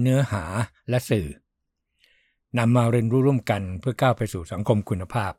[0.00, 0.44] เนื้อหา
[0.88, 1.28] และสื่อ
[2.58, 5.32] นำมาเรียนรู้ร่วมกันเพื่อก้าวไปสู่สังคมคุณภาพ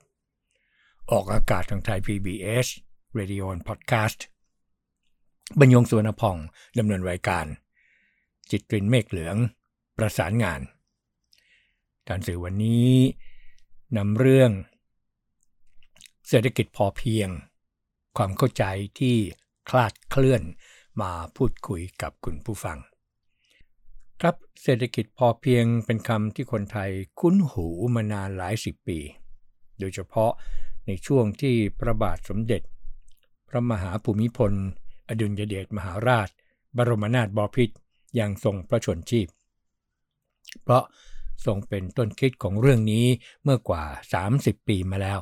[1.12, 2.68] ออกอากาศทางไทย PBS
[3.18, 4.20] Radio and Podcast
[5.60, 6.38] บรรยงสวนพอง
[6.78, 7.46] ดำเนินรายการ
[8.52, 9.36] จิตรินเมฆเหลือง
[9.98, 10.62] ประสานงาน
[12.10, 12.92] การสื่อวันนี้
[13.98, 14.52] นำเรื่อง
[16.28, 17.30] เศรษฐกิจพอเพียง
[18.18, 18.64] ความเข้าใจ
[19.00, 19.16] ที่
[19.70, 20.42] คลาดเคลื่อน
[21.02, 22.78] มาพูดคุยกับคุณผู้ฟัง
[24.22, 29.00] ครับเศรษฐกิจพอเพียงเป็นคำที่คนไทยคุ้นหูมานานหลายสิบปี
[29.80, 30.32] โดยเฉพาะ
[30.88, 32.62] ในช่วงที่พระบาทสมเด็จ
[33.50, 34.54] พระมหาภูมิพล
[35.10, 36.30] อดุลยเดชมหาราช
[36.78, 37.76] บรมนาถบพิตร
[38.20, 39.28] ยังทรงพระชนชีพ
[40.64, 40.84] เพราะ
[41.46, 43.06] ทรงเป็นต้นคิดของเรื่องนี้
[43.44, 43.84] เมื่อกว่า
[44.26, 45.20] 30 ปีมาแล้ว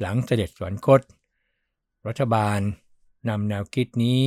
[0.00, 1.00] หลังเสด็จสวรรคต
[2.06, 2.60] รัฐบาล
[3.28, 4.20] นำแนวคิดนี้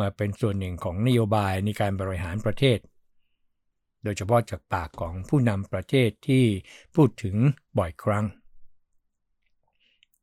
[0.00, 2.78] มาเป็นส่วนหนึ่งของนโยบายในการบริหารประเทศ
[4.02, 6.44] โดยเฉพาะจากปากของผู้นำประเทศที่
[6.94, 7.36] พูดถึง
[7.78, 8.26] บ่อยครั้ง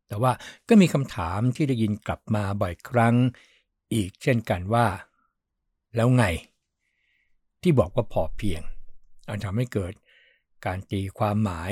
[0.07, 0.31] แต่ว่า
[0.67, 3.15] ก็มีคำถามที่ได้ยินกลับมาบ่อยครั้ง
[3.93, 4.87] อีกเช่นกันว่า
[5.95, 6.25] แล้วไง
[7.61, 8.61] ที่บอกว่าพอเพียง
[9.27, 9.93] อันทำให้เกิด
[10.65, 11.71] การตีความหมาย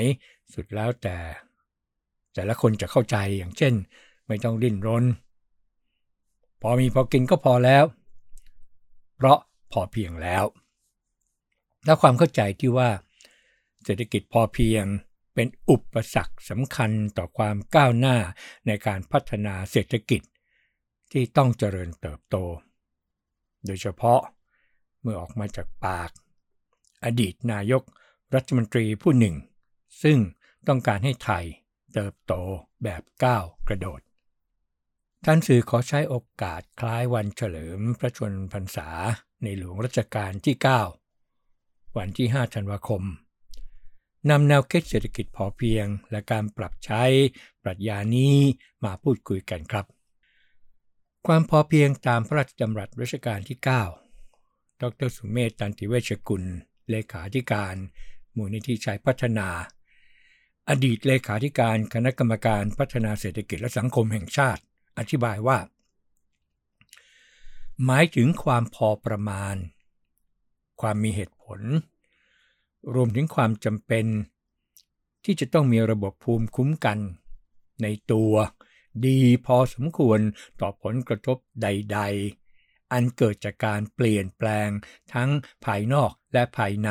[0.54, 1.16] สุดแล้วแต่
[2.34, 3.74] แต่ละคนจะเข้าใจอย่างเช่น
[4.26, 5.04] ไม่ต้องดิ้นรน
[6.60, 7.84] พอมีพอกินก็พอแล้ว
[9.16, 9.38] เพราะ
[9.72, 10.44] พอเพียงแล้ว
[11.86, 12.90] และความเข้าใจที่ว่า
[13.84, 14.84] เศรษฐกิจพอเพียง
[15.34, 18.16] เป็นอุปสรรคสำคัญต่อความก้าวหน้า
[18.66, 20.22] ในการพัฒนาเศรษฐกิจ
[21.12, 22.36] ที่ต้องเจริญเติบโต
[23.66, 24.20] โดยเฉพาะ
[25.00, 26.10] เมื่อออกมาจากปาก
[27.04, 27.82] อดีตนายก
[28.34, 29.36] รัฐมนตรีผู้หนึ่ง
[30.02, 30.18] ซึ่ง
[30.68, 31.44] ต้องการให้ไทย
[31.94, 32.32] เติบโต
[32.82, 34.00] แบบก้าวกระโดด
[35.24, 38.88] ท่านสื่อขอใช้โอกาสคล้ายวันเฉลิมพระชนพรรษา
[39.42, 41.05] ในหลวงรัชกาลที่ 9
[41.96, 43.02] วันที่ 5 ธันวาคม
[44.30, 47.02] นำแนวคิดเศรษฐกิจพอเพียง และการปรับใช้
[47.62, 48.34] ปรัชญานี้
[48.84, 49.86] มาพูดคุยกันครับ
[51.26, 53.58] ความพอเพียงตามพระราชดำรัสรัชกาลที่
[54.20, 56.42] 9 ดรสุเมธตันติเวชกุล
[56.90, 57.76] เลขาธิการ
[58.36, 59.48] มูลนิธิชัยพัฒนา
[60.68, 64.62] อดีตเลขาธิการคณะกรรมการพัฒนาเศรษฐกิจและสังคมแห่งชาติ
[64.98, 65.58] อธิบายว่า
[67.84, 69.56] หมายถึงความพอประมาณ
[70.80, 71.60] ความมีเหตุ ล
[72.94, 74.06] รวมถึงความจำเป็น
[75.24, 76.98] ที่จะต้องมีระบบภูมิคุ้มกัน
[77.82, 78.32] ในตัว
[79.06, 80.20] ดีพอสมควร
[80.60, 82.00] ต่อผลกระทบใด
[82.46, 84.68] ๆ อันเกิดจากการเปลี่ยนแปลง
[85.14, 85.30] ทั้ง
[85.64, 86.90] ภายนอกและภายใน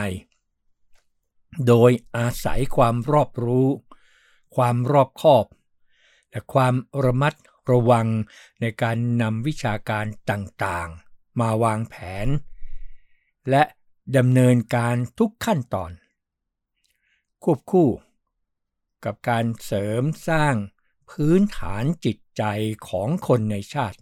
[1.67, 3.67] โดยอาศัยความรอบรู้
[4.55, 5.45] ความรอบคอบ
[6.29, 7.33] และความระมัด
[7.71, 8.07] ระวัง
[8.61, 11.95] ในการนำวิชาการต่างๆ มาวางแผ
[12.25, 12.27] น
[13.49, 13.63] และ
[14.17, 15.91] ดำเนินการทุกขั้นตอน
[17.43, 17.89] ควบคู่
[19.05, 20.55] กับการเสริมสร้าง
[21.11, 22.44] พื้นฐานจิตใจ
[22.89, 23.99] ของคนในชาติ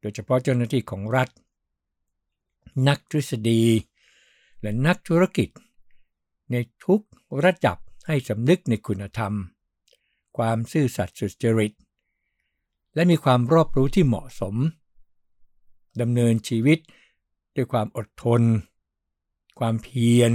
[0.00, 1.28] โดยเฉพาะเจ้าหน้าที่ของรัฐ
[2.88, 3.62] นักทฤษฎี
[4.60, 5.48] และนักธุรกิจ
[6.50, 7.00] ในทุก
[7.44, 9.34] ระดับให้สำนึกในคุณธรรม
[10.36, 11.72] ความซื่อสัตย์สุจริต
[12.94, 14.56] และมีความรอบรู้ที่เหมาะสม
[16.00, 16.78] ดำเนินชีวิต
[17.56, 18.42] ด้วยความอดทน
[19.58, 20.32] ความเพียร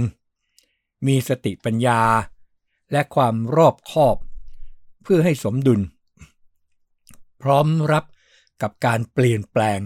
[1.06, 2.00] มีสติปัญญา
[2.92, 4.16] และความรอบคอบ
[5.02, 5.80] เพื่อให้สมดุล
[7.42, 8.04] พร้อมรับ
[8.62, 9.80] กับการเปลี่ยนแปลง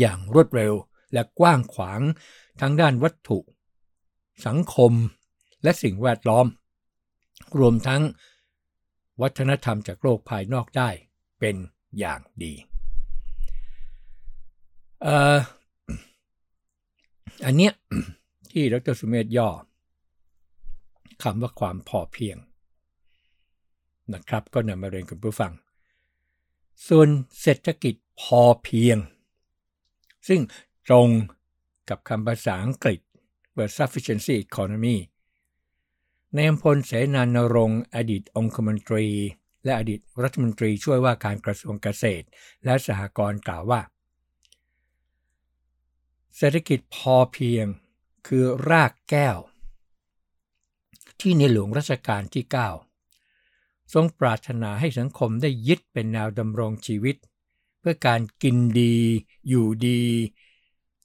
[0.00, 0.74] อย่างรวดเร็ว
[1.12, 2.00] และกว้างขวาง
[2.60, 3.38] ทั้งด้านวัตถุ
[4.46, 4.92] สังคม
[5.62, 6.46] และสิ่งแวดล้อม
[7.58, 8.02] รวมทั้ง
[9.22, 10.90] วัฒนธรรมจากโลกภายนอกได้
[11.40, 11.56] เป็น
[11.98, 12.54] อย่างดี
[17.46, 17.72] อันเนี้ย
[18.50, 19.48] ที่ดรสุเมธย่อ
[21.22, 22.36] คำว่าความพอเพียง
[24.12, 25.52] นะครับ ก็นำมาเรียนกับผู้ฟัง
[26.88, 27.08] ส่วน
[27.40, 28.98] เศรษฐกิจพอเพียง
[30.28, 30.40] ซึ่ง
[30.86, 31.08] ตรง
[31.88, 33.00] กับคำภาษาอังกฤษ
[33.56, 34.96] ว่า sufficiency economy
[36.34, 39.06] ในอำพลเสนานรงอดีตองคมนตรี
[39.64, 42.26] และอดีตรัฐมนตรีช่วยว่าการกระทรวงเกษตร
[42.64, 43.80] และสหกรณ์กล่าวว่า
[46.36, 47.66] เศรษฐกิจพอเพียง
[48.26, 49.36] คือรากแก้ว
[51.20, 52.44] ที่ในหลวงรัชกาลที่
[53.18, 57.16] 9 ทรงปรารถนาให้สังคมได้ยึดเป็นแนวดำรงชีวิต
[57.80, 58.96] เพื่อการกินดี
[59.48, 60.02] อยู่ดี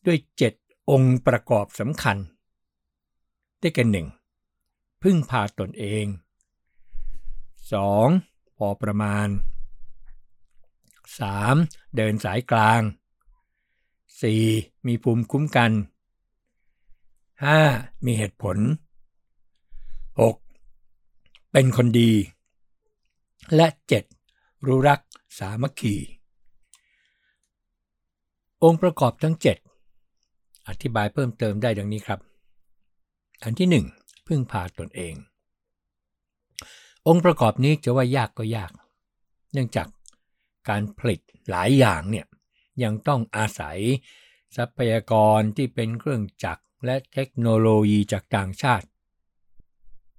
[0.05, 0.53] ด้วยเจ็ด
[0.89, 2.17] องค์ประกอบสำคัญ
[3.59, 4.07] ได้แก่หนึ่ง
[5.01, 6.05] พึ่งพาตนเอง
[7.71, 8.57] 2.
[8.57, 9.27] พอประมาณ
[11.21, 11.95] 3.
[11.95, 13.02] เดินสายกลาง 4.
[14.87, 15.71] มีภูมิคุ้มกัน
[17.33, 18.05] 5.
[18.05, 18.57] มีเหตุผล
[20.19, 21.51] 6.
[21.51, 22.11] เป็นคนดี
[23.55, 23.67] และ
[24.17, 24.65] 7.
[24.65, 24.99] รู้รัก
[25.37, 25.95] สามัคคี
[28.63, 29.35] องค์ประกอบทั้ง
[30.01, 32.19] 7 อธิบายเพิ่มเติมได้ดังนี้ครับ
[33.43, 35.13] อันที่ 1 พึ่งพาตนเอง
[37.07, 38.71] องค์ประกอบนี้จะว่ายากก็ยาก
[39.53, 39.87] เนื่องจาก
[40.69, 41.19] การผลิต
[41.49, 42.25] หลายอย่างเนี่ย
[42.83, 43.79] ยังต้องอาศัย
[44.55, 48.87] ทรัพยากรที่เป็นเครื่องจักรและเทคโนโลยีจากต่างชาติ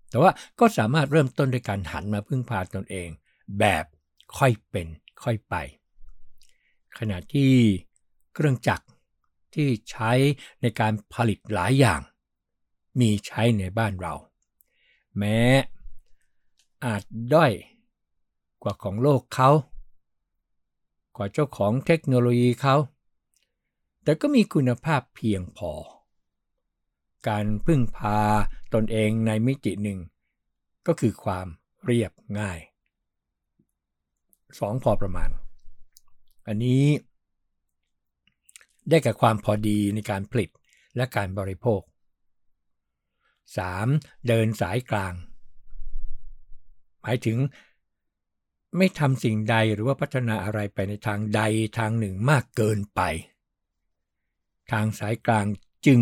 [0.08, 3.08] แต่ว่าก็สามารถเริ่มต้นด้วยการหันมาพึ่งพาตนเอง
[3.58, 3.84] แบบ
[4.38, 4.88] ค่อยเป็น
[5.22, 5.54] ค่อยไป
[6.98, 7.52] ขณะที่
[8.34, 8.86] เครื่องจักร
[9.54, 10.12] ที่ใช้
[10.62, 12.00] ในการผลิตหลายอย่าง
[13.00, 14.14] มีใช้ในบ้านเรา
[15.18, 15.40] แม้
[16.84, 17.02] อาจ
[17.32, 17.52] ด้อย
[18.62, 19.50] กว่าของโลกเขา
[21.16, 22.76] กว่าเจ้าของเทคโนโลยีเขา
[24.02, 25.72] แต่ก็มีคุณภาพเพียงพอ
[27.28, 28.18] การพึ่งพา
[28.74, 29.98] ตนเองในมิติหนึ่ง
[30.86, 31.46] ก็คือความ
[31.84, 32.58] เรียบง่าย
[33.90, 35.30] 2 พอประมาณ
[36.46, 36.84] อันนี้
[38.88, 40.50] ได้กับความพอดีในการผลิต
[40.96, 41.80] และการบริโภค
[43.44, 44.26] 3.
[44.28, 45.14] เดินสายกลาง
[47.00, 47.38] หมายถึง
[48.76, 51.40] ไม่ทำสิ่งใดหรือว่าพัฒนาอะไรไปในทางใด
[51.78, 53.00] ทางหนึ่งมากเกินไป
[54.72, 55.46] ทางสายกลาง
[55.86, 56.00] จึง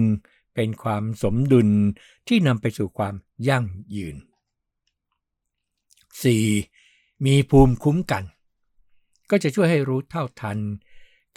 [0.55, 1.69] เป็นความสมดุล
[2.29, 3.15] ที่นำไปสู่ความ
[3.49, 3.65] ยั่ง
[3.97, 4.17] ยืน
[6.51, 7.27] 4.
[7.27, 8.25] มีภูมิคุ้มกัน
[9.31, 10.59] ก็จะช่วยให้รู้เท่าทัน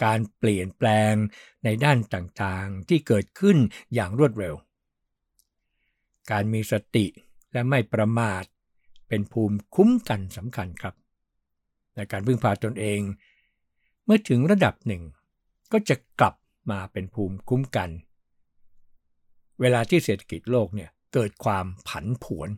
[0.03, 1.13] การเปลี่ยนแปลง
[1.63, 3.57] ในด้านต่างๆ ที่เกิดขึ้น
[3.93, 4.55] อย่างรวดเร็ว
[6.31, 7.05] การมีสติ
[7.53, 8.43] และไม่ประมาท
[9.07, 10.95] เป็นภูมิคุ้มกันสำคัญครับ
[11.95, 13.01] ในการพึ่งพาตนเอง
[14.06, 15.03] เมื่อถึงระดับหนึ่ง
[15.71, 16.36] ก็จะกลับ
[16.71, 17.89] มาเป็นภูมิคุ้มกัน
[19.62, 22.50] เวลาที่เศรษฐกิจโลกเนี่ยเกิดความผันผวน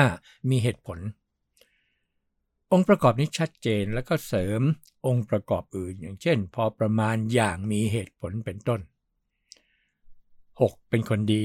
[0.00, 0.50] 5.
[0.50, 0.98] มีเหตุผล
[2.72, 4.60] องค์ประกอบนี้ชัดเจนแล้วก็เสริม
[5.06, 8.80] องค์ประกอบอื่น อย่างเช่น พอประมาณอย่างมีเหตุผลเป็นต้น
[10.10, 10.90] 6.
[10.90, 11.44] เป็นคนดี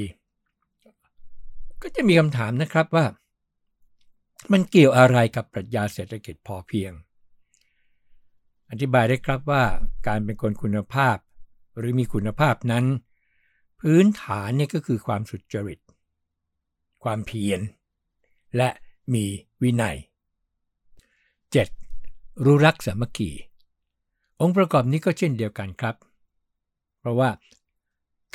[1.81, 3.05] ก็จะมีคำถามนะครับว่า
[4.51, 6.91] มันเกี่ยวอะไรกับปรัชญาเศรษฐกิจพอเพียง
[8.69, 9.63] อธิบายได้ครับว่า
[10.07, 11.17] การเป็นคนคุณภาพ
[11.77, 12.85] หรือมีคุณภาพนั้น
[13.81, 15.79] พื้นฐานเนี่ยก็คือความสุจริต
[17.03, 17.59] ความเพียร
[18.57, 18.69] และ
[19.13, 19.25] มี
[19.61, 19.97] วินัย
[21.59, 22.45] 7.
[22.45, 23.31] รู้รักสามัคคี
[24.39, 25.95] องค์ประกอบนี้ก็เช่นเดียวกันครับ
[26.99, 27.29] เพราะว่า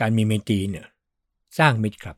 [0.00, 0.86] การมีเมตรีเนี่ย
[1.58, 2.16] สร้างมิตรครับ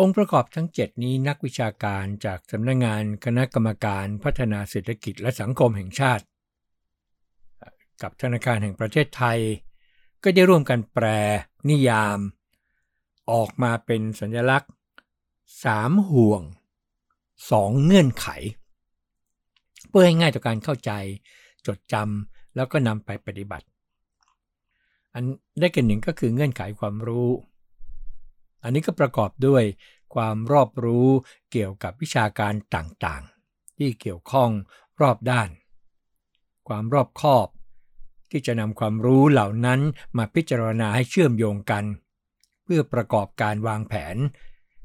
[0.00, 6.24] องค์ประกอบทั้ง 7 นี้นักวิชาการจากสำนักงงานคณะกรรมการพัฒนาเศรษฐกิจและสังคมแห่งชาติ
[8.02, 9.38] กับธนาคารแห่งประเทศไทย
[10.22, 11.06] ก็ได้ร่วมกันแปล
[11.68, 12.18] นิยาม
[13.32, 14.72] ออกมาเป็นสัญลักษณ์
[15.40, 16.42] 3 ห่วง
[17.12, 18.28] 2 เงื่อนไข
[19.88, 20.90] เพื่อให้ง่ายต่อการเข้าใจ
[21.66, 23.66] จดจำแล้วก็นำไปปฏิบัติ
[25.14, 25.24] อัน
[25.60, 27.28] ได้กันหนึ่งก็คือเงื่อนไขความรู้
[28.66, 29.64] อันนี้ก็ประกอบด้วย
[30.14, 31.08] ความรอบรู้
[31.50, 34.50] เกี่ยวกับวิชาการต่างๆ ที่เกี่ยวข้อง
[35.00, 35.48] รอบด้าน
[36.68, 37.48] ความรอบคอบ
[38.30, 39.80] ที่จะนำความรู้เหล่านั้น
[40.16, 41.84] มาพิจารณาให้เชื่อมโยงกัน
[42.62, 44.16] เพื่อประกอบการวางแผน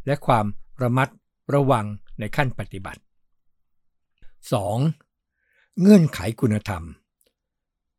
[0.05, 0.45] และความ
[0.81, 1.09] ระมัด
[1.53, 1.85] ระวัง
[2.19, 3.01] ในขั้นปฏิบัติ
[4.99, 5.79] 2.
[5.79, 6.83] เงื่อนไขคุณธรรม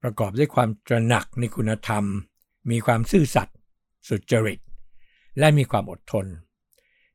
[0.02, 2.04] ประกอบด้วยความตระหนักในคุณธรรม
[2.70, 3.56] มีความซื่อสัตย์
[4.08, 4.58] สุจริต
[5.38, 6.26] และมีความอดทน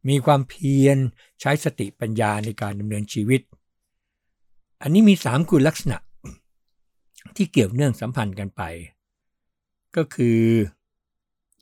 [0.09, 0.97] มีความเพียร
[1.41, 3.41] ใช้สติปัญญาในการดำเนินชีวิต
[4.81, 5.97] อันนี้มีสามคุณลักษณะ
[7.35, 8.61] ที่เกี่ยวเนื่องสัมพันธ์กันไป
[9.95, 10.41] ก็คือ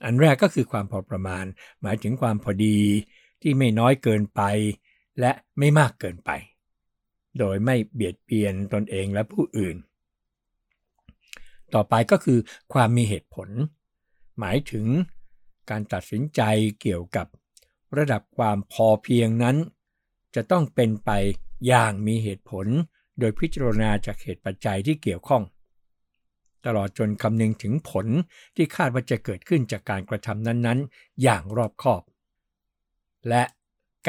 [0.03, 1.45] อันแรกก็คือความพอประมาณ
[1.81, 2.77] หมายถึงความพอดี
[3.41, 4.41] ที่ไม่น้อยเกินไป
[5.19, 6.31] และไม่มากเกินไป
[7.39, 9.75] โดยไม่เบียดเบียนตนเองและผู้อื่น
[11.73, 12.39] ต่อไปก็คือ
[12.73, 13.49] ความมีเหตุผล
[14.39, 14.85] หมายถึง
[15.69, 16.41] การตัดสินใจ
[16.81, 17.27] เกี่ยวกับ
[17.97, 19.57] ระดับความพอเพียงนั้น
[20.35, 21.11] จะต้องเป็นไป
[21.67, 22.67] อย่างมีเหตุผล
[23.19, 25.43] โดยพิจารณาจากเหตุปัจจัยที่เกี่ยวข้อง
[26.65, 28.07] ตลอดจนคำนึงถึงผล
[28.55, 32.01] ที่คาดว่าจะเกิดขึ้นจากการกระทำนั้นๆ อย่างรอบคอบ
[33.29, 33.43] และ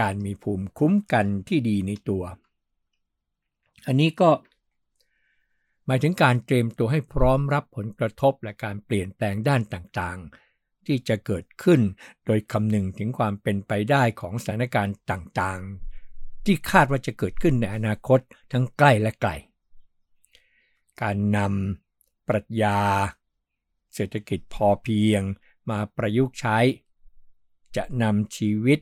[0.01, 2.25] การมีภูมิคุ้มกันที่ดีในตัว
[3.87, 4.31] อันนี้ก็
[5.87, 10.46] หมายถึงการเตรียมตัวให้พร้อมรับผลกระทบและการเปลี่ยนแปลงด้านต่างๆ
[10.87, 11.81] ที่จะเกิดขึ้น
[12.26, 18.21] โดยคำนึงถึงความเป็นไปได้ของสถานการณ์ต่างๆ ที่คาดว่าจะเกิดขึ้นในอนาคต
[18.52, 19.31] ทั้งใกล้และไกล
[21.02, 22.78] การนำปรัชญา
[23.95, 25.23] เศรษฐกิจพอเพียง
[25.71, 26.59] มาประยุกต์ใช้
[27.76, 28.81] จะนำชีวิต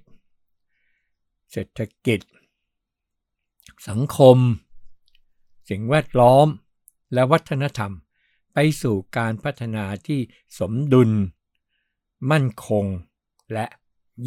[1.53, 2.21] เศรษฐกิจ
[3.89, 4.39] สังคม
[5.69, 6.47] สิ่งแวดล้อม
[7.13, 7.93] และวัฒนธรรม
[8.53, 10.21] ไปสู่การพัฒนาที่
[10.59, 11.11] สมดุล
[12.31, 12.87] มั่นคง
[13.53, 13.67] และ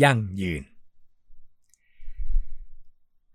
[0.03, 0.63] ยั่งยืน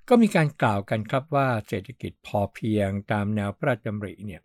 [0.09, 4.43] ก็มีการกล่าวกันครับว่าเศรษฐกิจพอเพียงตามแนวพระราชดำริเนี่ย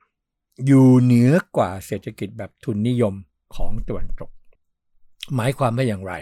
[0.66, 3.14] อยู่เหนือกว่าเศรษฐกิจแบบทุนนิยม
[3.56, 4.32] ของตะวันตก
[5.36, 6.14] หมายความว่าอย่างไร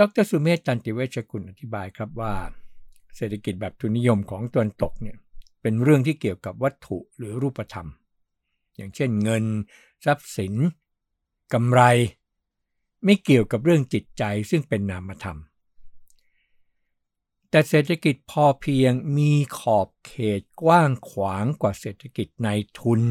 [0.00, 2.34] ดรสุเมธตันติเวชกุลอธิบายครับว่า
[3.16, 5.16] เศรษฐกิจแบบทุนนิยมของตะวันตกเนี่ย
[5.62, 7.88] เป็นเรื่องที่เกี่ยวกับวัตถุหรือรูปธรรม
[8.76, 9.44] อย่างเช่นเงิน
[10.04, 10.54] ทรัพย์สิน
[11.52, 11.82] กำไร
[13.04, 15.38] ไม่เกี่ยวกับเรื่องจิตใจซึ่งเป็นนามธรรม
[17.50, 23.02] แต่เศรษฐกิจพอเพียงมีขอบเขตกว้างขวางกว่าเศรษฐกิจในทุน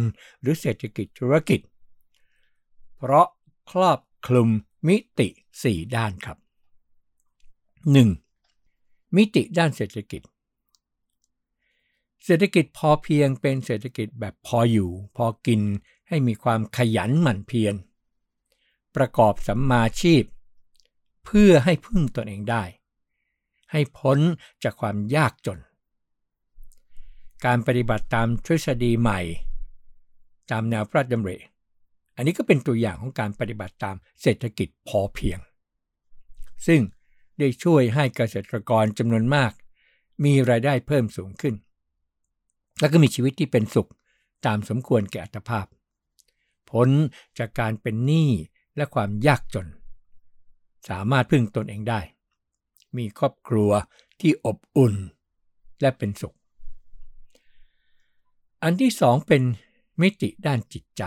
[0.42, 1.60] หรือเศรษฐกิจธุรกิจ
[2.98, 3.28] เพราะ
[3.72, 4.50] ครอบคลุม
[4.88, 5.28] มิติ
[5.62, 6.38] 4 ด้านครับ
[7.98, 9.16] 1.
[9.16, 10.22] มิติด้านเศรษฐกิจ
[12.26, 15.62] เศรษฐกิจพอเพียงเป็นเศรษฐกิจแบบพออยู่ พอกิน
[16.08, 17.76] ให้มีความขยันหมั่นเพียร
[18.96, 20.24] ประกอบสัมมาชีพ
[21.26, 22.64] เพื่อให้พึ่งตนเองได้
[23.72, 24.18] ให้พ้น
[24.64, 25.60] จากความยากจน
[27.46, 29.20] การปฏิบัติตามทฤษฎีใหม่
[30.52, 31.38] ตามแนวพระราชดำริ
[32.16, 35.40] อันนี้ก็เป็นตัวอย่างของการปฏิบัติตามเศรษฐกิจพอเพียง
[36.68, 36.82] ซึ่ง
[37.40, 39.52] ได้ช่วยให้เกษตรกรจำนวนมาก
[40.24, 41.56] มีรายได้เพิ่มสูงขึ้น
[42.80, 43.90] แล้วก็มีชีวิตที่เป็นสุข
[44.46, 45.66] ตามสมควรแก่อัตภาพ
[46.72, 46.90] พ้น
[47.40, 48.30] จากการเป็นหนี้
[48.76, 49.68] และความยากจน
[50.90, 52.02] สามารถพึ่งตนเองได้
[52.98, 53.72] มีครอบครัว
[54.20, 54.96] ที่อบอุ่น
[55.82, 56.36] และเป็นสุข
[58.64, 59.42] อันที่สองเป็น
[60.02, 61.04] มิติด้านจิตใจ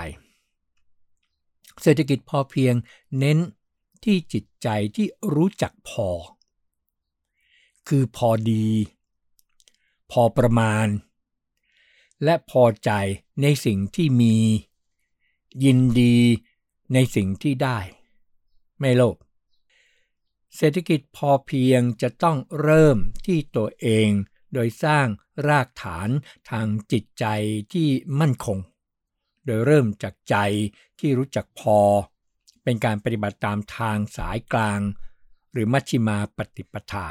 [1.83, 2.75] เศรษฐกิจพอเพียง
[3.19, 3.39] เน้น
[4.05, 6.09] ที่จิตใจที่รู้จักพอ
[7.89, 8.69] คือพอดี
[10.11, 10.87] พอประมาณ
[12.25, 12.91] และพอใจ
[13.43, 14.37] ในสิ่งที่มี
[15.65, 16.17] ยินดี
[16.95, 17.79] ในสิ่งที่ได้
[18.81, 19.17] ไม่โลภ
[20.57, 24.09] เศรษฐกิจพอเพียงจะต้องเริ่มที่ตัวเอง
[24.55, 25.07] โดยสร้าง
[25.49, 26.09] รากฐาน
[26.51, 27.25] ทางจิตใจ
[27.73, 27.89] ที่
[28.21, 28.59] มั่นคง
[29.45, 30.37] โดยเริ่มจากใจ
[30.99, 31.79] ที่รู้จักพอ
[32.65, 34.81] เป็นการปฏิบัติตามทางสายกลาง
[35.53, 37.07] หรือมัชชิมาปฏิปทา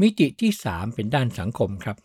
[0.00, 1.96] มิติที่ 3 เป็นด้านสังคมครับ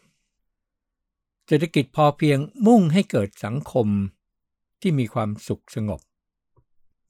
[1.47, 3.87] เศรษฐกิจพอเพียงมุ่งให้เกิดสังคม
[4.81, 6.01] ที่มีความสุขสงบ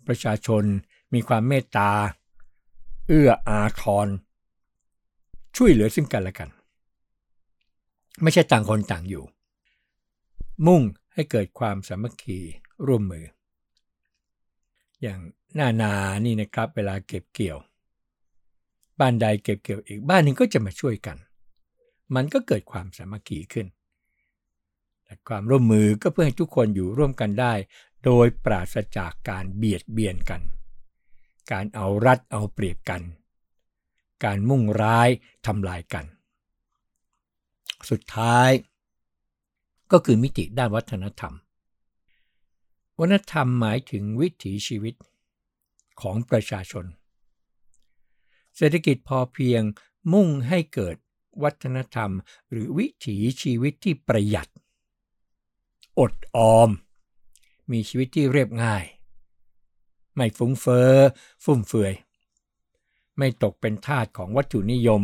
[0.07, 0.63] ประชาชน
[1.13, 1.91] มีความเมตตา
[3.07, 4.07] เอื้ออาทร
[5.55, 6.49] ช่วยเหลือซึ่งกันและกัน
[8.21, 9.23] ไม่ใช่ต่างคนต่างอยู่
[10.67, 10.81] มุ่ง
[11.13, 12.39] ให้เกิดความสามัคคี
[12.87, 13.25] ร่วมมือ
[15.01, 15.19] อย่าง
[15.55, 15.93] หน้านา
[16.25, 17.57] นี่นะครับเวลาเก็บเกี่ยว
[18.99, 21.17] บ้านใดเก็บเกี่ยวอีกบ้านหนึ่งก็จะมาช่วยกัน
[22.15, 23.67] มันก็เกิดความสามัคคีขึ้น
[25.29, 27.53] ความร่วมมือก็เพื่อให้ทุกคนอยู่ร่วมกันได้
[28.05, 30.41] โดยปราศจากการเบียดเบียนกัน
[31.51, 33.01] การเอารัดเอาเปรียบกัน
[34.23, 35.09] การมุ่งร้าย
[35.45, 36.05] ทำลายกัน
[37.89, 38.49] สุดท้าย
[39.91, 41.33] ก็คือมิติด้านวัฒนธรรม
[42.99, 44.95] วัฒนธรรมหมายถึงวิถีชีวิต
[46.01, 46.85] ของประชาชน
[48.57, 49.61] เศรษฐกิจพอเพียง
[50.13, 50.95] มุ่งให้เกิด
[51.43, 52.11] วัฒนธรรม
[52.49, 54.49] หรือวิถีชีวิตที่ประหยัด
[55.99, 56.69] อดออม
[57.71, 58.83] มีชีวิตที่เรียบง่าย
[60.15, 60.91] ไม่ฟุ้งเฟอ้อ
[61.43, 61.93] ฟุ่มเฟือย
[63.17, 65.03] ไม่ตกเป็นทาสของวัตถุนิยม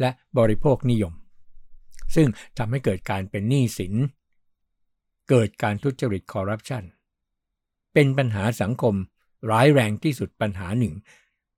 [0.00, 1.14] และบริโภคนิยม
[2.14, 2.28] ซึ่ง
[2.58, 3.94] ทำให้เกิดการเป็นหนี้สิน
[5.28, 6.84] เกิดการทุจริตคอร์รัปชัน
[7.92, 8.94] เป็นปัญหาสังคม
[9.50, 10.94] ร้ายแรงที่สุดปัญหาหนึ่ง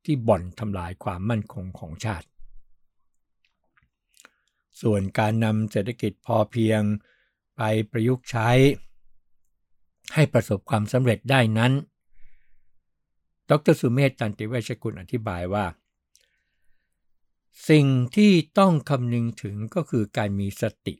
[0.04, 2.26] ที่บ่อนทำลายความมั่นคงของชาติ
[4.82, 6.82] ส่วนการนำเศรษฐกิจพอเพียง
[7.56, 8.50] ไปประยุกต์ใช้
[10.14, 11.72] ให้ประสบความสำเร็จได้นั้น
[13.50, 15.66] ดรสุเมธตันติเวชกุลอธิบายว่า
[17.68, 20.96] สิ่งที่ต้องคำนึงถึงก็คือการมีสติ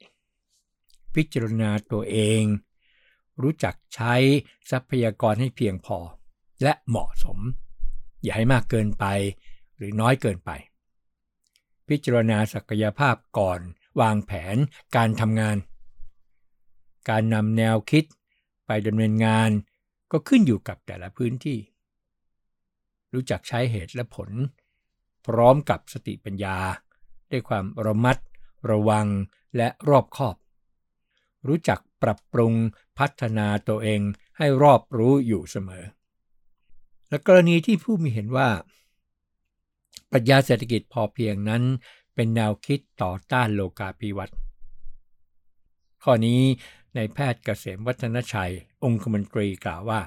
[1.15, 2.43] พิจารณาตัวเอง
[3.43, 4.15] รู้จักใช้
[4.71, 5.99] ทรัพยากรให้เพียงพอ
[6.63, 7.39] และเหมาะสม
[8.23, 9.05] อย่าให้มากเกินไป
[9.77, 10.51] หรือน้อยเกินไป
[11.89, 13.61] พิจารณาศักยภาพก่อน
[14.01, 14.57] วางแผน
[14.97, 15.57] การทำงาน
[17.09, 18.05] การนำแนวคิด
[18.67, 19.51] ไปดำเนินงาน
[20.13, 21.59] ก็ขึ้นอยู่กับแต่ละพื้นที่
[23.13, 24.31] รู้จักใช้เหตุและผล
[25.27, 26.59] พร้อมกับสติปัญญา
[27.31, 28.17] ด้วยความระมัด
[28.71, 29.07] ระวัง
[29.57, 30.37] และรอบคอบ
[31.49, 32.55] รู้จักปรับปรุง
[32.99, 34.01] พัฒนาตัวเอง
[34.37, 35.85] ให้รอบรู้อยู่เสมอ
[37.09, 38.49] และกรณีที่ผู้มีเห็นว่า
[40.11, 41.63] ปรัชญาเศรษฐกิจพอเพียงนั้น
[42.15, 44.37] เป็นแนวคิดต่อต้านโลกาภิวัตน์
[46.03, 46.41] ข้อนี้
[46.95, 48.53] ในแพทย์เกษมวัฒนชัย
[48.85, 50.01] องคมนตรีกล่าวว่า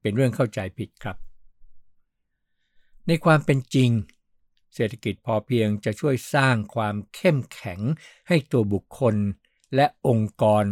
[0.00, 1.16] เป็นเรื่องเข้าใจผิดครับ
[3.06, 3.90] ในความเป็นจริง
[4.74, 7.80] เศรษฐกิจพอเพียงจะช่วยสร้างความเข้มแข็ง
[8.28, 9.16] ให้ตัวบุคคล
[9.74, 10.64] และองค์กร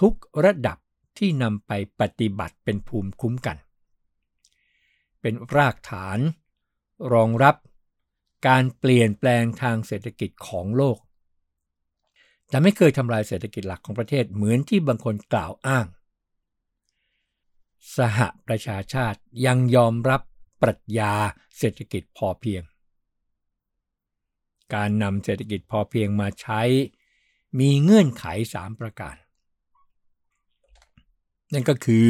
[0.00, 0.78] ทุกระดับ
[1.18, 3.56] ที่นำไปปฏิบัติเป็นภูมิคุ้มกัน
[5.20, 6.18] เป็นรากฐาน
[7.12, 7.56] รองรับ
[8.48, 10.98] การเปลี่ยนแปลงทางเศรษฐกิจของโลก
[12.52, 15.86] แต่ไม่เคยทำลายเศรษฐกิจหลักของประเทศเหมือนที่บางคนกล่าวอ้าง
[17.96, 20.22] สหประชาชาติยังยอมรับ
[20.62, 21.14] ปรัชญา
[21.58, 22.62] เศรษฐกิจพอเพียง
[24.74, 26.62] การนำเศรษฐกิจพอเพียงมาใช้
[27.60, 29.16] มีเงื่อนไข 3 ประการ
[31.52, 32.06] นั่นก็คือ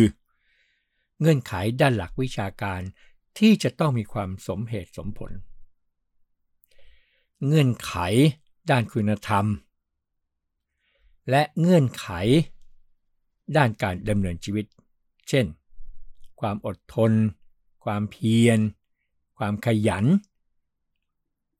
[1.21, 2.81] เงื่อนไขด้านหลักวิชาการ
[3.39, 5.33] ที่จะต้องมีความสมเหตุสมผล
[7.47, 7.95] เงื่อนไข
[8.71, 9.47] ด้านคุณธรรม
[11.31, 12.07] และเงื่อนไข
[13.57, 14.67] ด้านการดำเนินชีวิต
[15.29, 15.47] เช่น
[16.41, 17.13] ความอดทน
[17.85, 18.59] ความเพียร
[19.39, 20.05] ความขยัน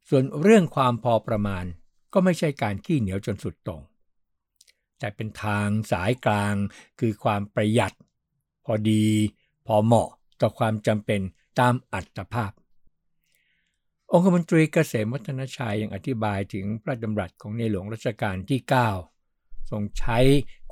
[0.09, 1.65] ส่วนเรื่องความพอประมาณ
[2.13, 3.83] ก็ไม่ใช่การขี้เหนียวจนสุดตรง
[4.99, 6.55] แต่เป็นทางสายกลาง
[7.01, 7.93] คือความประหยัด
[8.65, 9.07] พอดี
[9.67, 10.09] พอเหมาะ
[10.41, 11.21] ต่อความจำเป็น
[11.59, 12.53] ตามอัตภาพ
[14.11, 19.12] องคมนตรีเกษมวัฒนชัยยังอธิบายถึงพระดำรัสของในหลวงรัชกาลที่ 9
[19.71, 20.19] ทรงใช้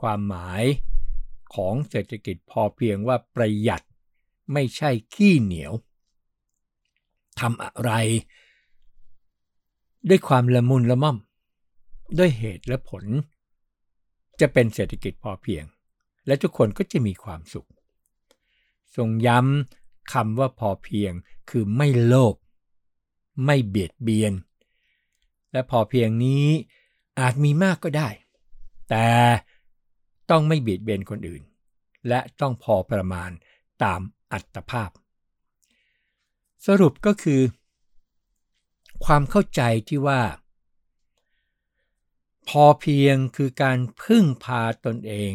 [0.00, 0.62] ความหมาย
[1.54, 3.82] ของเศรษฐกิจพอเพียงว่าประหยัด
[4.52, 5.72] ไม่ใช่ขี้เหนียว
[7.40, 7.92] ทำอะไร
[10.08, 11.16] ด้วยความละมุนละม่อม
[12.18, 13.04] ด้วยเหตุและผล
[14.40, 15.64] จะเป็นเศรษฐกิจพอเพียง
[16.26, 17.68] และทุกคนก็จะมีความสุข
[18.96, 21.12] ทรงย้ำคำว่าพอเพียง
[21.50, 22.34] คือไม่โลภ
[23.44, 24.32] ไม่เบียดเบียน
[25.52, 26.46] และพอเพียงนี้
[27.20, 28.08] อาจมีมากก็ได้
[28.90, 29.08] แต่
[30.30, 31.42] ต้องไม่เบียดเบียนคนอื่น
[32.08, 33.30] และต้องพอประมาณ
[33.82, 34.00] ตาม
[34.32, 34.90] อัตภาพ
[36.66, 37.42] สรุปก็คือ
[39.04, 40.22] ความเข้าใจที่ว่า
[42.48, 45.32] พอเพียงคือการพึ่งพาตนเอง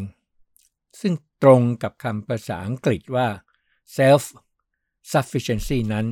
[1.00, 1.14] ซึ่ง
[1.44, 3.28] ตรงกับคำภาษาอังกฤษว่า
[3.98, 4.24] self
[5.12, 6.08] sufficiency นั้น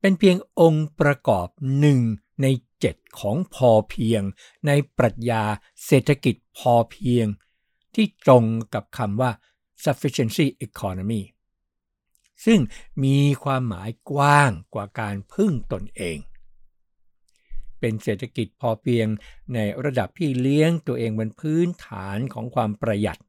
[0.00, 1.98] เป็นเพียงองค์ประกอบหนึ่ง
[2.42, 2.46] ใน
[2.80, 4.22] เจ็ดของพอเพียง
[4.66, 5.42] ในปรัชญา
[5.86, 7.26] เศรษฐกิจพอเพียง
[7.94, 9.30] ที่ตรงกับคำว่า
[9.84, 11.22] sufficiency economy
[12.44, 12.60] ซึ่ง
[13.04, 16.18] มีความหมายกว้างกว่าการพึ่งตนเอง
[17.80, 19.06] เป็นเศรษฐกิจพอเพียง
[19.54, 23.20] ในระดับที่เลี้ยงตัวเองบนพื้นฐานของความประหยัด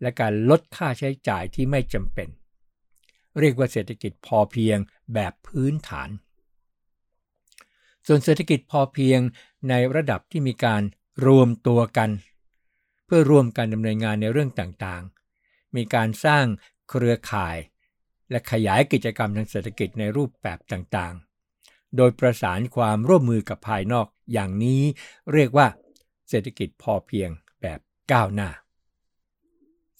[0.00, 2.28] และการลดค่าใช้จ่ายที่ไม่จำเป็น
[3.38, 4.78] เรียกว่าเศรษฐกิจพอเพียง
[5.14, 6.08] แบบพื้นฐาน
[8.10, 9.20] ส่วนเศรษฐกิจพอเพียง
[9.68, 10.82] ในระดับที่มีการ
[11.26, 12.10] รวมตัวกัน
[13.06, 16.44] เพื่อร่วมกันดำเนินงานในเรื่องต่างๆ มีการสร้าง
[16.88, 17.56] เครือข่าย
[18.30, 24.82] และขยายกิจกรรมทางเศรษฐกิจในรูปแบบต่างๆ โดยประสานความร่วมมือกับภายนอกอย่างนี้
[25.32, 25.66] เรียกว่า
[26.28, 27.80] เศรษฐกิจพอเพียงแบบ
[28.12, 28.50] ก้าวหน้า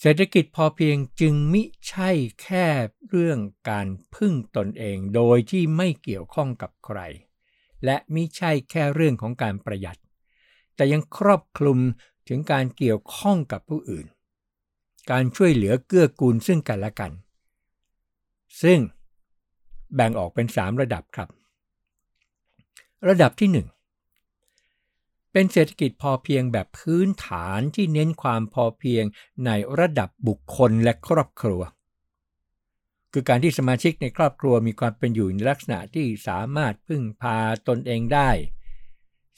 [0.00, 2.10] เศรษฐกิจพอเพียงจึงมิใช่
[2.42, 2.66] แค่
[3.08, 3.38] เรื่อง
[3.70, 7.00] การพึ่งตนเองโดยที่ไม่เกี่ยวข้องกับใคร
[7.84, 9.98] และมิใช่แค่เรื่องของการประหยัด
[10.76, 11.78] แต่ยังครอบคลุม
[12.28, 14.06] ถึงการเกี่ยวข้องกับผู้อื่น
[15.10, 17.12] การช่วยเหลือเกื้อกูลซึ่งกันและกัน
[18.62, 18.78] ซึ่ง
[19.94, 21.28] แบ่งออกเป็น 3 ระดับครับ
[23.08, 29.04] ระดับที่ 1 เป็นเศรษฐกิจพอเพียงแบบพื้นฐานที่เน้นความพอเพียง
[29.46, 31.62] ในระดับบุคคลและครอบครัว
[33.12, 38.30] คือการที่สมาชิกในครอบครัวมีความเป็นอยู่ในลักษณะที่สามารถพึ่งพาตนเองได้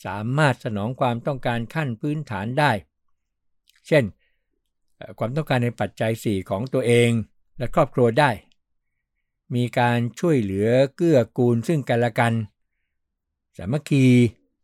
[0.05, 2.73] สามารถสนองความต้องการขั้นพื้นฐานได้
[3.87, 4.05] เช่น
[5.19, 7.11] ความต้องการในปัจจัย 4 ของตัวเอง
[7.59, 8.31] และครอบครัวได้
[9.55, 12.33] มีการช่วยเหลือเกื้อกูลซึ่งกันและกัน
[13.57, 14.07] สามัคคี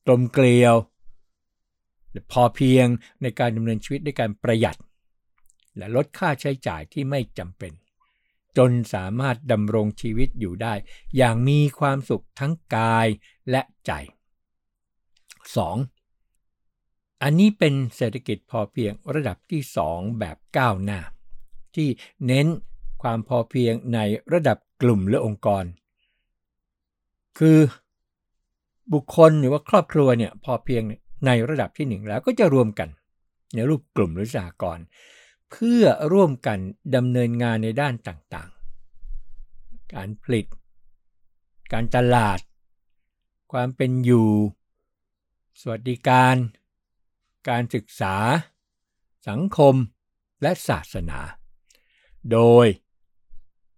[0.06, 0.74] กลมเกลียว
[2.32, 2.86] พอเพียง
[3.22, 4.76] ในการดำเนินชีวิตด้วยการประหยัด
[5.76, 7.72] และลดค่าใช้จ่ายที่ไม่จำเป็น
[8.56, 10.74] จนสามารถดำรงชีวิตอยู่ได้
[11.16, 13.06] อย่างมีความสุขทั้งกาย
[13.50, 13.92] และใจ
[15.96, 17.22] 2.
[17.22, 21.00] อันนี้เป็นเศรษฐกิจพอเพียงระดับที่ 2 แบบก้าวหน้า
[21.76, 21.88] ที่
[22.26, 22.46] เน้น
[23.02, 23.98] ความพอเพียงใน
[24.32, 25.64] ระดับกลุ่มหรือองค์กร
[27.38, 27.58] คือ
[28.92, 30.82] บุคคลหรือว่าครอบครัวเนี่ยพอเพียง
[31.26, 32.88] ในระดับที่หนึ่งแล้วก็จะรวมกัน
[33.54, 34.84] ในรูปกลุ่มหรือสหกรณ์
[35.50, 36.58] เพื่อร่วมกัน
[36.96, 40.46] ดำเนินงานในด้านต่างๆ การผลิต
[41.72, 42.38] การตลาด
[43.52, 44.30] ความเป็นอยู่
[45.60, 46.36] สวัสดิการ
[47.48, 48.16] การศึกษา
[49.28, 49.74] สังคม
[50.42, 51.20] และศาสนา
[52.32, 52.66] โดย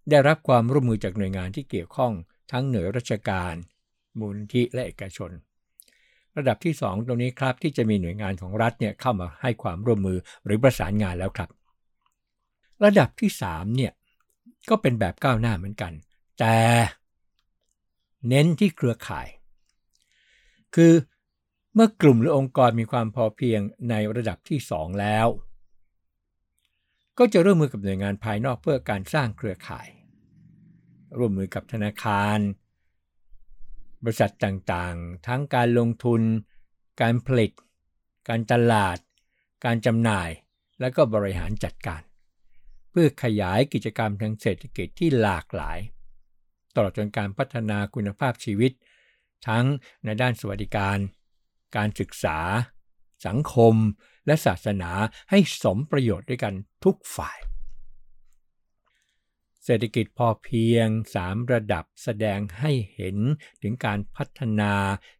[0.09, 2.13] ได้รับความร่วมมือจากหน่วยงานที่เกี่ยวข้อง
[2.51, 3.53] ทั้งหน่วยราชการ
[4.19, 5.31] มูลที่และเอกชน
[6.37, 11.49] ระดับที่ 2 ตรงนี้ครับที่จะมีหน่วยงานของรัฐเนี่ยเข้ามาให้ความร่วมมือหรือประสานงานแล้วครับ
[12.83, 13.93] ระดับที่3เนี่ย
[14.69, 15.93] ก็เป็นแบบก้าวหน้าเหมือนกัน
[16.39, 16.57] แต่
[18.27, 19.27] เน้นที่เครือข่าย
[20.75, 20.93] คือ
[21.73, 25.27] เมื่อกลุ่มหรือองค์กรมีความพอเพียงในระดับที่ 2 แล้ว
[27.17, 29.87] ก็จะร่วมมือกับหน่วยงานภายนอกเพื่อการสร้างเครือข่าย
[31.17, 32.39] ร่วมมือกับธนาคาร
[34.03, 36.21] บริษัทต่างๆ ทั้งการลงทุน
[37.01, 37.51] การผลิต
[38.29, 38.97] การตลาด
[39.65, 40.29] การจำหน่าย
[40.79, 42.01] และก็บริหารจัดการ
[43.01, 45.79] พื่อขยายกิจกรรมทางเศรษฐกิจที่หลากหลาย
[46.75, 48.71] ตลอดจนการพัฒนาคุณภาพชีวิต
[49.47, 49.65] ทั้ง
[50.03, 50.97] ในด้านสวัสดิการ
[51.77, 52.37] การศึกษา
[53.27, 53.75] สังคม
[54.25, 54.91] และศาสนา
[55.29, 57.37] ให้สมประโยชน์ด้วยกันทุกฝ่าย
[59.63, 60.87] เศรษฐกิจพอเพียง
[61.21, 63.17] 3 ระดับแสดงให้เห็น
[63.61, 64.73] ถึงการพัฒนา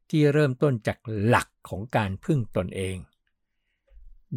[0.10, 2.98] ที่เริ่มต้นจากหลักของการพึ่งตนเอง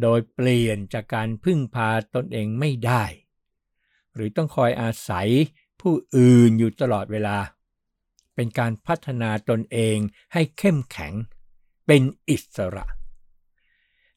[0.01, 3.03] โดยเปลี่ยนจากการพึ่งพาตนเองไม่ได้
[4.15, 5.27] หรือต้องคอยอาศัย
[5.81, 7.37] ผู้อื่นอยู่ตลอดเวลา
[8.35, 9.97] เป็นการพัฒนาตนเอง
[10.33, 11.13] ให้เข้มแข็ง
[11.87, 12.85] เป็นอิสระ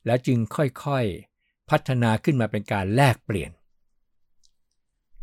[0.06, 3.50] และจึงค่อยๆพัฒนาขึ้นมาเป็นการแลกเปลี่ยน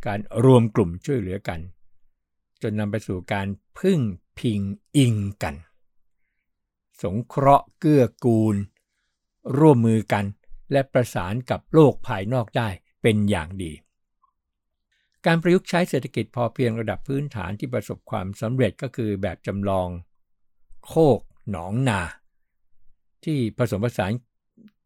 [0.05, 1.59] การรวมกลุ่มช่วยเหลือกัน
[2.61, 3.47] จนนำไปสู่การ
[3.79, 3.99] พึ่ง
[4.39, 4.61] พิง
[4.95, 5.55] อิงกัน
[7.01, 8.55] สงเคราะห์เกื้อกูล
[9.57, 10.25] ร่วมมือกัน
[10.71, 12.69] และประสานกับโลกภายนอกได้
[13.01, 13.71] เป็นอย่างดี
[15.25, 19.87] การประยุกต์ใช้เศรษฐกิจพอเพียงระดับพื้นฐานที่ประสบความสำเร็จก็คือแบบจำลอง
[20.87, 21.19] โคก
[21.51, 22.01] หนองนา
[23.23, 24.11] ที่ผสมผสาน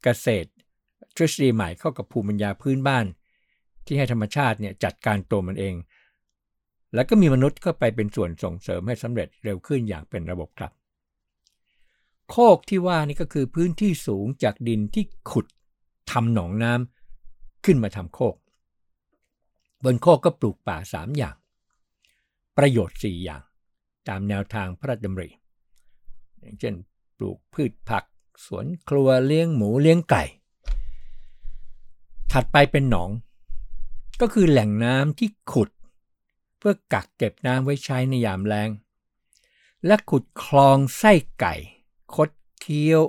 [0.04, 0.50] เกษตร
[1.15, 3.06] ทฤษฎีใหม่เข้ากับภูมิปัญญาพื้นบ้าน
[3.86, 5.76] ที่ให้ธรรมชาติเนี่ยจัดการตัวมันเอง
[6.93, 10.71] แล้วก็มีมนุษย์เข้าไปเป็นส่วนส่งเสริมให้สำเร็จเร็วขึ้นอย่างเป็นระบบครับ
[12.30, 15.45] โคกที่ว่านี่ก็คือพื้นที่สูงจากดินที่ขุด
[16.12, 18.36] ทำหนองน้ำขึ้นมาทำโคก
[19.84, 21.36] บนโคกก็ปลูกป่าสามอย่าง
[22.58, 23.44] ประโยชน์4อย่าง
[24.08, 25.30] ตามแนวทางพระราชดำริ
[26.40, 26.76] อย่างเช่น
[27.18, 28.04] ปลูกพืชผัก
[28.46, 30.24] สวนครัวเลี้ยงหมูเลี้ยงไก่
[32.32, 33.10] ถัดไปเป็นหนอง
[34.22, 35.70] ก็คือแหล่งน้ำที่ขุด
[36.58, 38.70] เพื่อกักเก็บน้ำไว้ใช้ในยามแล้ง
[39.86, 41.56] และขุดคลองไส้ไก่
[42.16, 43.02] คดเคี้ยว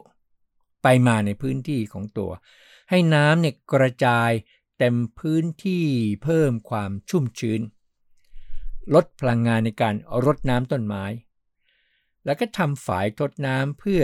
[0.82, 2.30] ไปมาในพื้นที่ของตัว
[2.90, 4.30] ให้น้ำเนี่ยกระจาย
[4.78, 5.86] เต็มพื้นที่
[6.22, 7.60] เพิ่มความชุ่มชื้น
[8.94, 11.04] ลดพลังงานในการรดน้ำต้นไม้
[12.24, 14.02] แล้วก็ทำฝายทดน้ำเพื่อ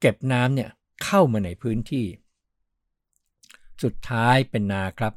[0.00, 0.70] เก็บน้ำเนี่ย
[1.04, 2.06] เข้ามาในพื้นที่
[3.82, 5.14] สุดท้ายเป็นนาครับ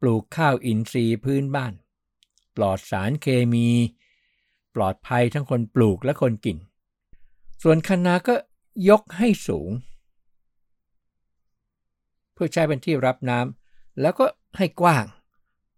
[0.00, 1.72] ปลูกข้าวอินทรีย์พื้นบ้าน
[2.56, 3.68] ปลอดสารเคมี
[4.74, 6.58] ปลอดภัยทั้งคนปลูกและคนกิน
[7.62, 8.34] ส่วนคะนาก็
[8.88, 9.70] ยกให้สูง
[12.32, 14.26] เพื่อใช้เป็นที่รับน้ำแล้วก็
[14.58, 15.04] ให้กว้าง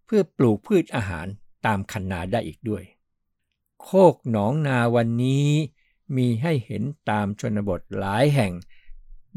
[0.05, 1.27] เพื่อปลูกพืชอาหาร
[1.65, 2.83] ตามคันนาได้อีกด้วย
[3.81, 5.49] โคกหนองนาวันนี้
[6.17, 8.51] มีให้เห็นตามชนบทหลายแห่ง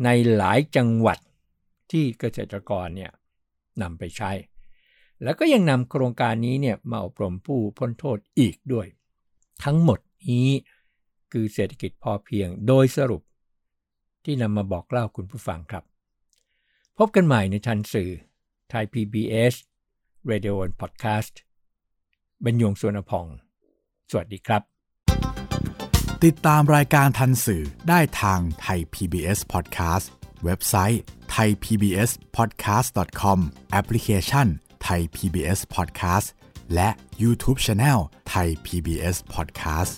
[0.04, 1.18] ในหลายจังหวัด
[1.90, 3.12] ที่เกษตรกรเนี่ย
[3.82, 4.30] นำไปใช้
[5.22, 8.86] แล้วก็ยังนำโครงการนี้เนี่ยมาอบรมผู้พ้นโทษอีกด้วย
[9.64, 10.48] ทั้งหมดนี้
[11.32, 13.22] คือเศรษฐกิจพอเพียงโดยสรุป
[14.24, 15.84] ที่นำมาบอกเล่าคุณผู้ฟังครับ
[17.02, 18.10] พบกันใหม่ในทันสื่อ
[18.70, 19.54] ไทย PBS
[20.30, 21.34] Radio and Podcast
[22.44, 23.26] บรรยงสวนพอง
[24.10, 24.62] สวัสดีครับ
[26.24, 30.06] ติดตามรายการทันสื่อได้ทางไทย PBS Podcast
[30.44, 31.02] เว็บไซต์
[31.34, 33.38] thaipbspodcast.com
[33.70, 34.46] แอปพลิเคชัน
[34.82, 36.26] ไทย PBS Podcast
[36.74, 36.88] และ
[37.22, 39.94] YouTube Channel ไทย PBS Podcast